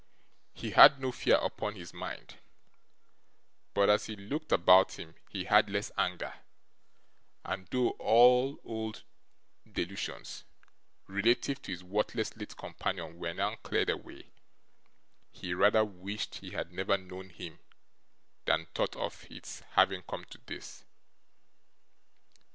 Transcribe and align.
He 0.55 0.71
had 0.71 0.99
no 0.99 1.11
fear 1.11 1.35
upon 1.35 1.75
his 1.75 1.93
mind; 1.93 2.37
but, 3.75 3.87
as 3.87 4.07
he 4.07 4.15
looked 4.15 4.51
about 4.51 4.93
him, 4.93 5.13
he 5.29 5.43
had 5.43 5.69
less 5.69 5.91
anger; 5.95 6.33
and 7.45 7.67
though 7.67 7.91
all 7.99 8.59
old 8.63 9.03
delusions, 9.71 10.43
relative 11.05 11.61
to 11.61 11.71
his 11.71 11.83
worthless 11.83 12.35
late 12.35 12.57
companion, 12.57 13.19
were 13.19 13.31
now 13.35 13.57
cleared 13.57 13.91
away, 13.91 14.31
he 15.29 15.53
rather 15.53 15.85
wished 15.85 16.33
he 16.33 16.49
had 16.49 16.71
never 16.71 16.97
known 16.97 17.29
him 17.29 17.59
than 18.45 18.65
thought 18.73 18.95
of 18.95 19.27
its 19.29 19.59
having 19.73 20.01
come 20.01 20.25
to 20.31 20.39
this. 20.47 20.83